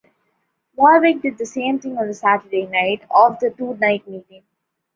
Warwick 0.75 1.21
did 1.21 1.37
the 1.37 1.45
same 1.45 1.79
thing 1.79 1.95
on 1.99 2.07
the 2.07 2.15
Saturday 2.15 2.65
night 2.65 3.03
of 3.11 3.39
the 3.39 3.51
two 3.51 3.75
night 3.75 4.07
meeting. 4.07 4.41